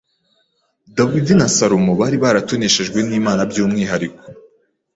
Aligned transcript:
Dawidi 0.97 1.33
na 1.39 1.47
Salomo 1.55 1.91
bari 2.01 2.17
baratoneshejwe 2.23 2.99
n’Imana 3.07 3.41
by’umwihariko, 3.49 4.23